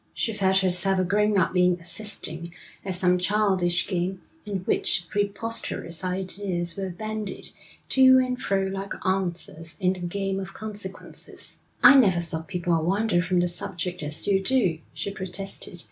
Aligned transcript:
She 0.15 0.33
felt 0.33 0.57
herself 0.57 0.97
a 0.97 1.03
grown 1.03 1.37
up 1.37 1.53
being 1.53 1.79
assisting 1.79 2.51
at 2.83 2.95
some 2.95 3.19
childish 3.19 3.85
game 3.85 4.23
in 4.47 4.61
which 4.61 5.05
preposterous 5.11 6.03
ideas 6.03 6.75
were 6.75 6.89
bandied 6.89 7.49
to 7.89 8.17
and 8.17 8.41
fro 8.41 8.63
like 8.63 8.93
answers 9.05 9.77
in 9.79 9.93
the 9.93 9.99
game 9.99 10.39
of 10.39 10.55
consequences. 10.55 11.59
'I 11.83 11.97
never 11.97 12.19
saw 12.19 12.41
people 12.41 12.81
wander 12.81 13.21
from 13.21 13.41
the 13.41 13.47
subject 13.47 14.01
as 14.01 14.25
you 14.25 14.41
do,' 14.41 14.79
she 14.91 15.11
protested. 15.11 15.79